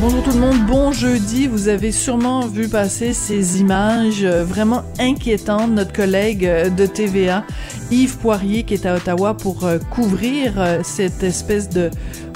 [0.00, 1.48] Bonjour tout le monde, bon jeudi.
[1.48, 5.72] Vous avez sûrement vu passer ces images euh, vraiment inquiétantes.
[5.72, 7.44] Notre collègue euh, de TVA,
[7.90, 11.90] Yves Poirier, qui est à Ottawa pour euh, couvrir cette espèce de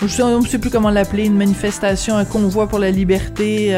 [0.04, 3.72] je ne sais plus comment l'appeler, une manifestation, un convoi pour la liberté,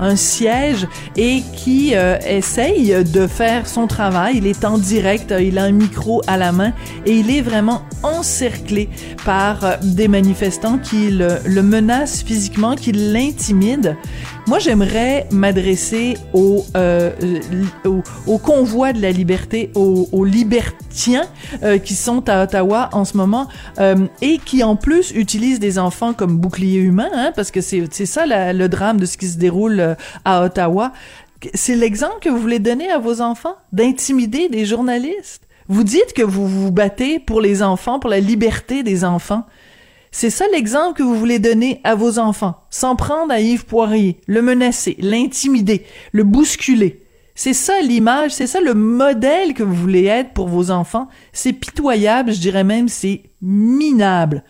[0.00, 1.94] un siège, et qui
[2.26, 4.38] essaye de faire son travail.
[4.38, 6.72] Il est en direct, il a un micro à la main,
[7.06, 8.88] et il est vraiment encerclé
[9.24, 13.96] par des manifestants qui le, le menacent physiquement, qui l'intimident.
[14.46, 17.10] Moi, j'aimerais m'adresser au, euh,
[17.84, 21.26] au, au, convoi de la liberté, aux, libertiens
[21.62, 23.48] euh, qui sont à Ottawa en ce moment
[23.78, 28.06] euh, et qui en plus utilisent des enfants comme bouclier humain, hein, parce que c'est
[28.06, 30.92] ça le drame de ce qui se déroule euh, à Ottawa.
[31.54, 33.56] C'est l'exemple que vous voulez donner à vos enfants?
[33.72, 35.42] D'intimider des journalistes?
[35.68, 39.44] Vous dites que vous vous battez pour les enfants, pour la liberté des enfants.
[40.12, 42.64] C'est ça l'exemple que vous voulez donner à vos enfants.
[42.70, 47.04] S'en prendre à Yves Poirier, le menacer, l'intimider, le bousculer.
[47.36, 51.08] C'est ça l'image, c'est ça le modèle que vous voulez être pour vos enfants.
[51.32, 54.42] C'est pitoyable, je dirais même c'est minable.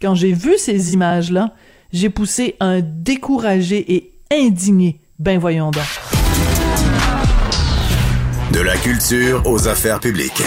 [0.00, 1.52] Quand j'ai vu ces images-là,
[1.92, 5.00] j'ai poussé un découragé et indigné.
[5.18, 5.72] Ben voyons.
[8.52, 10.42] De la culture aux affaires publiques.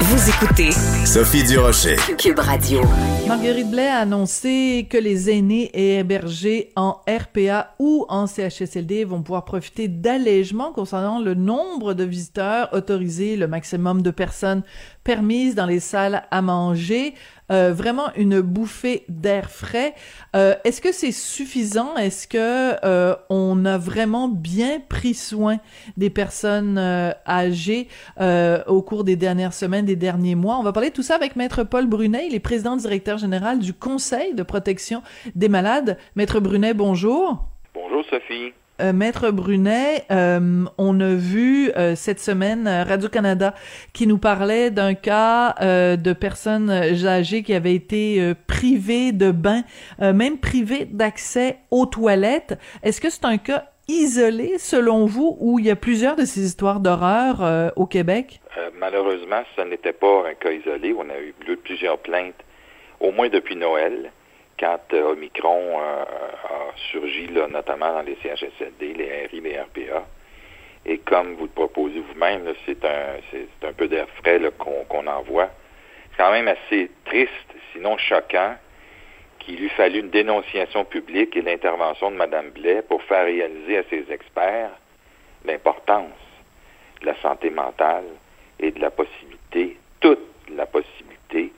[0.00, 0.70] Vous écoutez
[1.04, 1.96] Sophie Durocher.
[2.16, 2.82] Cube Radio.
[3.26, 9.44] Marguerite Blais a annoncé que les aînés hébergés en RPA ou en CHSLD vont pouvoir
[9.44, 14.62] profiter d'allègements concernant le nombre de visiteurs autorisés, le maximum de personnes
[15.02, 17.14] permises dans les salles à manger.
[17.50, 19.94] Euh, vraiment une bouffée d'air frais.
[20.36, 21.96] Euh, Est-ce que c'est suffisant?
[21.96, 25.58] Est-ce que euh, on a vraiment bien pris soin
[25.96, 26.78] des personnes
[27.26, 27.88] âgées
[28.66, 30.58] au cours des dernières semaines, des derniers mois?
[30.58, 33.58] On va parler de tout ça avec Maître Paul Brunet, il est président directeur général
[33.58, 35.02] du Conseil de protection
[35.34, 35.98] des malades.
[36.16, 37.44] Maître Brunet, bonjour.
[37.74, 38.52] Bonjour Sophie.
[38.80, 43.54] Euh, Maître Brunet, euh, on a vu euh, cette semaine Radio-Canada
[43.92, 49.62] qui nous parlait d'un cas de personnes âgées qui avaient été privées de bain,
[50.00, 52.58] même privées d'accès aux toilettes.
[52.82, 56.44] Est-ce que c'est un cas isolé selon vous ou il y a plusieurs de ces
[56.44, 58.40] histoires d'horreur au Québec?
[58.78, 60.94] malheureusement, ce n'était pas un cas isolé.
[60.96, 62.42] On a eu plusieurs plaintes,
[63.00, 64.10] au moins depuis Noël
[64.58, 70.04] quand euh, Omicron euh, a surgi, là, notamment dans les CHSLD, les RI, les RPA.
[70.86, 75.50] Et comme vous le proposez vous-même, c'est un, un peu d'air frais qu'on, envoie.
[76.10, 78.56] C'est quand même assez triste, sinon choquant,
[79.38, 83.82] qu'il eût fallu une dénonciation publique et l'intervention de Mme Blais pour faire réaliser à
[83.84, 84.70] ses experts
[85.44, 86.10] l'importance
[87.00, 88.04] de la santé mentale
[88.58, 91.52] et de la possibilité, toute la possibilité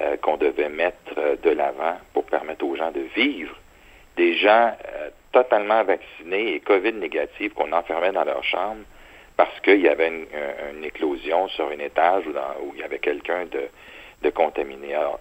[0.00, 1.98] euh, qu'on devait mettre euh, de l'avant
[2.30, 3.54] permettre aux gens de vivre.
[4.16, 8.82] Des gens euh, totalement vaccinés et COVID négatifs qu'on enfermait dans leur chambre
[9.36, 10.26] parce qu'il y avait une,
[10.76, 13.68] une, éclosion sur un étage où, dans, où il y avait quelqu'un de,
[14.22, 14.94] de contaminé.
[14.94, 15.20] Alors,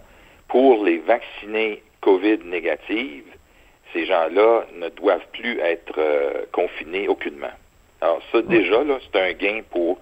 [0.49, 3.23] pour les vaccinés COVID négatifs,
[3.93, 7.51] ces gens-là ne doivent plus être euh, confinés aucunement.
[8.01, 9.99] Alors ça, déjà, là, c'est un gain pour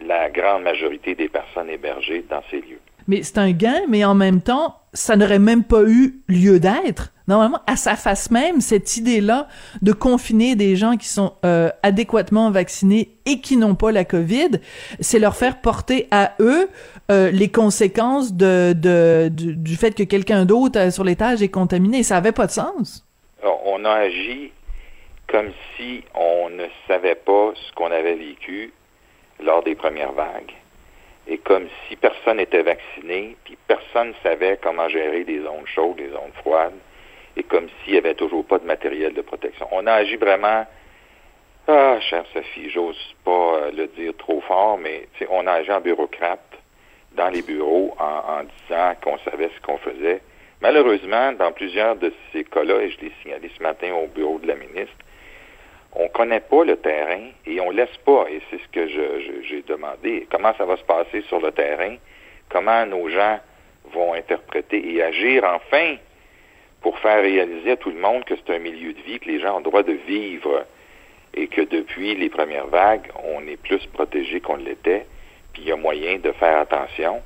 [0.00, 2.80] la grande majorité des personnes hébergées dans ces lieux.
[3.06, 7.12] Mais c'est un gain, mais en même temps, ça n'aurait même pas eu lieu d'être
[7.28, 9.46] Normalement, à sa face même, cette idée-là
[9.80, 14.60] de confiner des gens qui sont euh, adéquatement vaccinés et qui n'ont pas la COVID,
[15.00, 16.68] c'est leur faire porter à eux
[17.10, 22.02] euh, les conséquences de, de, du fait que quelqu'un d'autre euh, sur l'étage est contaminé.
[22.02, 23.06] Ça avait pas de sens.
[23.42, 24.52] on a agi
[25.28, 28.72] comme si on ne savait pas ce qu'on avait vécu
[29.42, 30.52] lors des premières vagues
[31.26, 35.96] et comme si personne n'était vacciné, puis personne ne savait comment gérer des zones chaudes,
[35.96, 36.74] des zones froides,
[37.36, 39.66] et comme s'il n'y avait toujours pas de matériel de protection.
[39.70, 40.66] On a agi vraiment,
[41.68, 45.80] ah, chère Sophie, j'ose pas euh, le dire trop fort, mais on a agi en
[45.80, 46.40] bureaucrate
[47.12, 50.20] dans les bureaux en, en disant qu'on savait ce qu'on faisait.
[50.60, 54.46] Malheureusement, dans plusieurs de ces cas-là, et je l'ai signalé ce matin au bureau de
[54.48, 54.94] la ministre,
[55.94, 60.26] on connaît pas le terrain et on laisse pas, et c'est ce que j'ai demandé,
[60.30, 61.96] comment ça va se passer sur le terrain,
[62.48, 63.40] comment nos gens
[63.92, 65.96] vont interpréter et agir enfin
[66.80, 69.40] pour faire réaliser à tout le monde que c'est un milieu de vie, que les
[69.40, 70.64] gens ont le droit de vivre
[71.34, 75.06] et que depuis les premières vagues, on est plus protégé qu'on l'était,
[75.52, 77.22] puis il y a moyen de faire attention.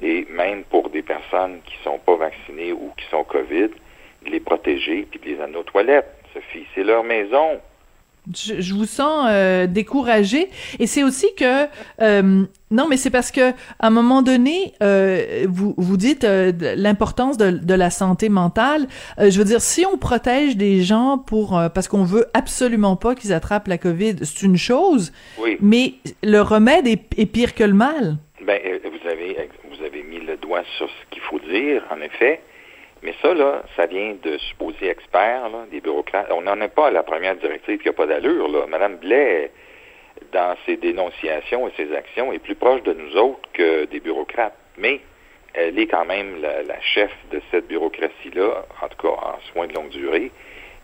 [0.00, 3.70] Et même pour des personnes qui sont pas vaccinées ou qui sont COVID,
[4.24, 6.10] de les protéger puis de les amener aux toilettes.
[6.32, 7.60] Sophie, c'est leur maison.
[8.32, 10.48] Je, vous sens euh, découragé
[10.78, 11.66] et c'est aussi que
[12.00, 16.52] euh, non mais c'est parce que à un moment donné euh, vous vous dites euh,
[16.76, 18.86] l'importance de, de, la santé mentale.
[19.18, 23.32] Je veux dire si on protège des gens pour parce qu'on veut absolument pas qu'ils
[23.32, 25.56] attrapent la Covid c'est une chose oui.
[25.60, 28.18] mais le remède est, est, pire que le mal.
[28.46, 32.40] Ben vous avez vous avez mis le doigt sur ce qu'il faut dire en effet
[33.02, 36.30] mais ça, là, ça vient de supposés experts, là, des bureaucrates.
[36.30, 38.48] On n'en est pas à la première directive qui n'a pas d'allure.
[38.48, 38.66] Là.
[38.68, 39.50] Madame Blais,
[40.32, 44.56] dans ses dénonciations et ses actions, est plus proche de nous autres que des bureaucrates.
[44.78, 45.00] Mais
[45.54, 49.74] elle est quand même la, chef de cette bureaucratie-là, en tout cas en soins de
[49.74, 50.30] longue durée,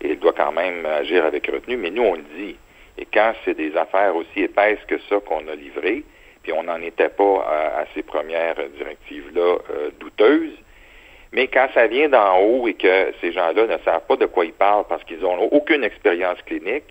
[0.01, 1.77] et elle doit quand même agir avec retenue.
[1.77, 2.55] Mais nous, on le dit.
[2.97, 6.03] Et quand c'est des affaires aussi épaisses que ça qu'on a livrées,
[6.43, 7.45] puis on n'en était pas
[7.79, 10.57] à, ces premières directives-là euh, douteuses,
[11.31, 14.45] mais quand ça vient d'en haut et que ces gens-là ne savent pas de quoi
[14.45, 16.85] ils parlent parce qu'ils n'ont aucune expérience clinique,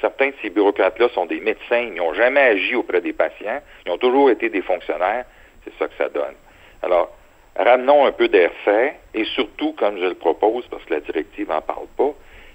[0.00, 3.92] certains de ces bureaucrates-là sont des médecins, ils n'ont jamais agi auprès des patients, ils
[3.92, 5.24] ont toujours été des fonctionnaires,
[5.64, 6.34] c'est ça que ça donne.
[6.82, 7.10] Alors,
[7.56, 11.48] ramenons un peu d'air fait, et surtout, comme je le propose, parce que la directive
[11.48, 12.12] n'en parle pas,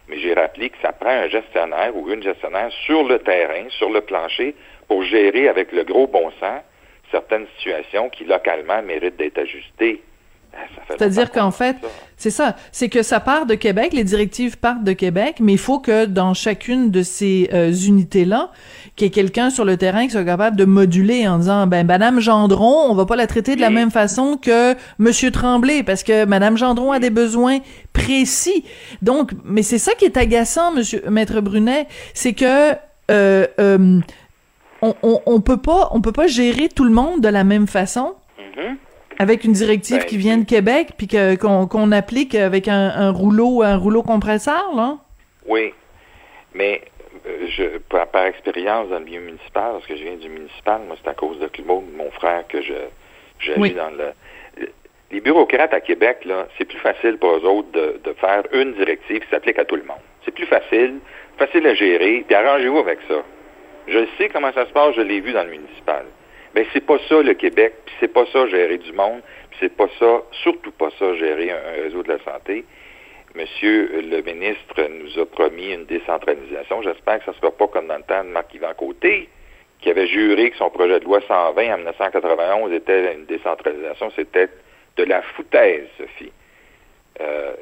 [0.08, 3.90] mais j'ai rappelé que ça prend un gestionnaire ou une gestionnaire sur le terrain, sur
[3.90, 4.54] le plancher,
[4.88, 6.62] pour gérer avec le gros bon sens
[7.12, 10.02] certaines situations qui, localement, méritent d'être ajustées.
[10.54, 10.58] Ah,
[10.90, 11.78] C'est-à-dire qu'en fait,
[12.18, 15.58] c'est ça, c'est que ça part de Québec, les directives partent de Québec, mais il
[15.58, 18.52] faut que dans chacune de ces euh, unités-là,
[18.96, 21.86] qu'il y ait quelqu'un sur le terrain qui soit capable de moduler en disant, ben,
[21.88, 26.04] Madame Gendron, on va pas la traiter de la même façon que Monsieur Tremblay, parce
[26.04, 27.58] que Madame Gendron a des besoins
[27.94, 28.66] précis.
[29.02, 32.74] Donc, mais c'est ça qui est agaçant, Monsieur Maître Brunet, c'est que
[33.10, 34.00] euh, euh,
[34.82, 37.68] on, on, on, peut pas, on peut pas gérer tout le monde de la même
[37.68, 38.14] façon.
[38.38, 38.76] Mm-hmm.
[39.22, 43.78] Avec une directive ben, qui vient de Québec, puis qu'on applique avec un, rouleau un
[43.78, 44.98] rouleau compresseur, là?
[45.46, 45.74] Oui.
[46.56, 46.82] Mais
[47.28, 50.96] euh, je, par, expérience dans le milieu municipal, parce que je viens du municipal, moi,
[51.04, 52.74] c'est à cause de Claude, mon frère, que je
[53.40, 54.14] j'agis dans le.
[55.12, 58.74] Les bureaucrates à Québec, là, c'est plus facile pour eux autres de, de faire une
[58.74, 60.02] directive qui s'applique à tout le monde.
[60.26, 60.96] C'est plus facile,
[61.38, 63.22] facile à gérer, puis arrangez-vous avec ça.
[63.88, 66.06] Je sais comment ça se passe, je l'ai vu dans le municipal.
[66.56, 69.76] Mais c'est pas ça le Québec, puis c'est pas ça gérer du monde, puis c'est
[69.76, 72.66] pas ça, surtout pas ça gérer un, réseau de la santé.
[73.36, 76.82] Monsieur le ministre nous a promis une décentralisation.
[76.82, 79.30] J'espère que ça ne sera pas comme dans le temps de Marc-Yvan Côté,
[79.80, 84.12] qui avait juré que son projet de loi 120 en 1991 était une décentralisation.
[84.16, 84.50] C'était
[84.98, 86.32] de la foutaise, Sophie.
[87.22, 87.54] Euh,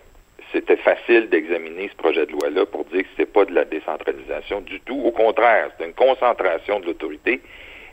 [0.51, 3.65] c'était facile d'examiner ce projet de loi-là pour dire que ce n'était pas de la
[3.65, 4.99] décentralisation du tout.
[5.05, 7.39] Au contraire, c'était une concentration de l'autorité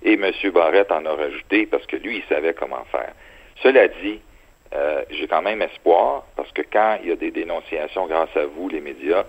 [0.06, 0.30] et M.
[0.52, 3.12] Barrette en a rajouté parce que lui, il savait comment faire.
[3.62, 4.20] Cela dit,
[4.72, 8.46] euh, j'ai quand même espoir parce que quand il y a des dénonciations grâce à
[8.46, 9.24] vous, les médias,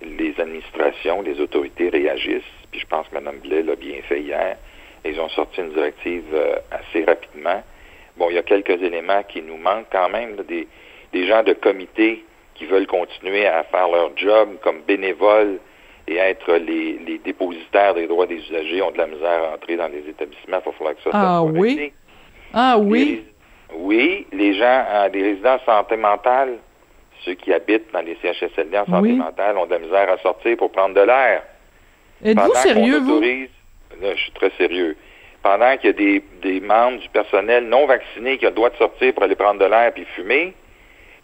[0.00, 2.42] les administrations, les autorités réagissent.
[2.70, 4.56] Puis je pense que Mme Blais l'a bien fait hier.
[5.04, 7.62] Ils ont sorti une directive euh, assez rapidement.
[8.16, 10.66] Bon, il y a quelques éléments qui nous manquent quand même, des,
[11.12, 15.58] des gens de comité qui veulent continuer à faire leur job comme bénévoles
[16.06, 19.76] et être les, les, dépositaires des droits des usagers ont de la misère à entrer
[19.76, 20.58] dans les établissements.
[20.60, 21.92] Il va falloir que ça, ah, soit oui?
[22.52, 23.24] Ah oui?
[23.76, 26.58] oui, les gens, euh, les résidents en santé mentale,
[27.24, 30.56] ceux qui habitent dans les CHSLD en santé mentale ont de la misère à sortir
[30.56, 31.42] pour prendre de l'air.
[32.24, 33.20] Êtes-vous sérieux, vous?
[33.20, 34.96] Là, je suis très sérieux.
[35.42, 38.70] Pendant qu'il y a des, des membres du personnel non vaccinés qui ont le droit
[38.70, 40.54] de sortir pour aller prendre de l'air puis fumer,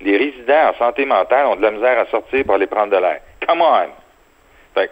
[0.01, 2.97] Les résidents en santé mentale ont de la misère à sortir pour aller prendre de
[2.97, 3.21] l'air.
[3.47, 3.89] Come on!
[4.75, 4.91] Fait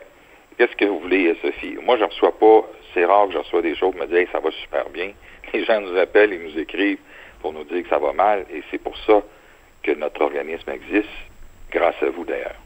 [0.56, 1.76] qu'est-ce que vous voulez, Sophie?
[1.84, 4.40] Moi, je ne reçois pas, c'est rare que je reçois des choses me disent ça
[4.40, 5.10] va super bien.
[5.52, 6.98] Les gens nous appellent, ils nous écrivent
[7.40, 9.22] pour nous dire que ça va mal, et c'est pour ça
[9.82, 11.08] que notre organisme existe,
[11.70, 12.56] grâce à vous d'ailleurs.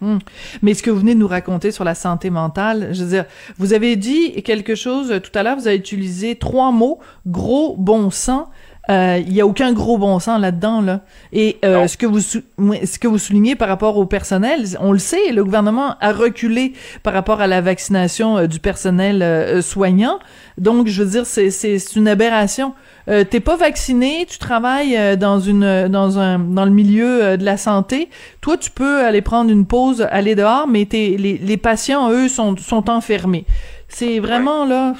[0.00, 0.18] Hmm.
[0.62, 3.24] Mais ce que vous venez de nous raconter sur la santé mentale, je veux dire,
[3.58, 8.10] vous avez dit quelque chose tout à l'heure, vous avez utilisé trois mots, gros bon
[8.10, 8.48] sens.
[8.90, 11.00] Euh, il y a aucun gros bon sens là-dedans là.
[11.32, 14.98] Et euh, ce que vous ce que vous soulignez par rapport au personnel, on le
[14.98, 16.72] sait, le gouvernement a reculé
[17.02, 20.18] par rapport à la vaccination euh, du personnel soignant.
[20.58, 22.74] Donc je veux dire c'est c'est une aberration.
[23.08, 27.36] Euh, t'es pas vacciné, tu travailles euh, dans une dans un dans le milieu euh,
[27.36, 28.08] de la santé,
[28.40, 32.28] toi tu peux aller prendre une pause, aller dehors, mais t'es, les, les patients eux
[32.28, 33.44] sont sont enfermés.
[33.88, 34.94] C'est vraiment là,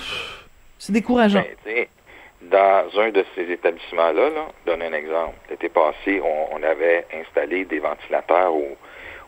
[0.78, 1.44] c'est décourageant.
[1.64, 1.86] Ben,
[2.52, 5.34] dans un de ces établissements-là, là, donne un exemple.
[5.50, 8.76] L'été passé, on, avait installé des ventilateurs au,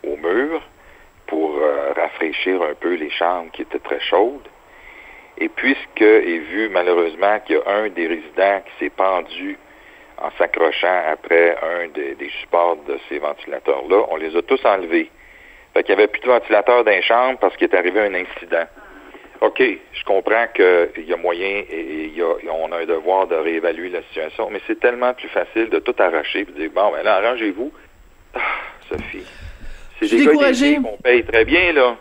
[0.07, 0.63] au mur
[1.27, 1.59] pour
[1.97, 4.49] rafraîchir un peu les chambres qui étaient très chaudes.
[5.39, 9.59] Et puisque est vu malheureusement qu'il y a un des résidents qui s'est pendu
[10.19, 15.11] en s'accrochant après un des, supports de ces ventilateurs-là, on les a tous enlevés.
[15.73, 18.15] Fait qu'il n'y avait plus de ventilateur dans les chambres parce qu'il est arrivé un
[18.15, 18.67] incident.
[19.47, 23.35] OK, je comprends qu'il y a moyen et, y a, on a un devoir de
[23.35, 26.91] réévaluer la situation, mais c'est tellement plus facile de tout arracher et de dire bon,
[26.93, 27.73] ben là, arrangez-vous.
[28.35, 28.41] Ah,
[28.89, 29.27] Sophie.
[30.01, 31.97] C'est des gars qu'on paye très bien, là.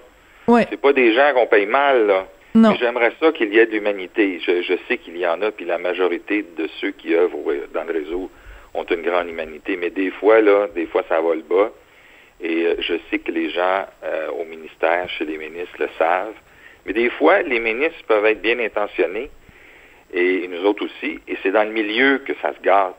[0.47, 0.65] Ouais.
[0.69, 2.27] C'est pas des gens qu'on paye mal, là.
[2.55, 2.75] Non.
[2.79, 4.39] J'aimerais ça qu'il y ait de l'humanité.
[4.45, 7.83] Je, je, sais qu'il y en a, puis la majorité de ceux qui œuvrent dans
[7.83, 8.29] le réseau
[8.75, 9.75] ont une grande humanité.
[9.75, 11.71] Mais des fois, là, des fois, ça va le bas.
[12.41, 16.35] Et euh, je sais que les gens euh, au ministère, chez les ministres, le savent.
[16.85, 19.29] Mais des fois, les ministres peuvent être bien intentionnés,
[20.13, 21.19] et, nous autres aussi.
[21.27, 22.95] Et c'est dans le milieu que ça se gâte.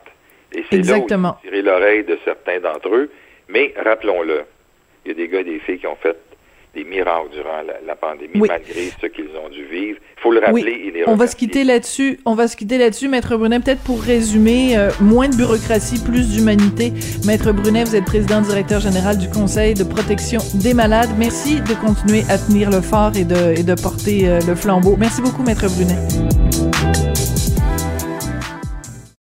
[0.53, 1.07] Et c'est là où
[1.41, 3.09] tirer l'oreille de certains d'entre eux.
[3.47, 4.43] Mais rappelons-le,
[5.05, 6.17] il y a des gars et des filles qui ont fait
[6.75, 9.99] des miracles durant la, pandémie, malgré ce qu'ils ont dû vivre.
[10.17, 11.03] Il faut le rappeler oui.
[11.07, 12.19] On va se quitter là-dessus.
[12.25, 13.59] On va se quitter là-dessus, Maître Brunet.
[13.59, 16.91] Peut-être pour résumer, euh, moins de bureaucratie, plus d'humanité.
[17.25, 21.09] Maître Brunet, vous êtes président directeur général du Conseil de protection des malades.
[21.17, 24.95] Merci de continuer à tenir le fort et de, et de porter euh, le flambeau.
[24.97, 26.44] Merci beaucoup, Maître Brunet.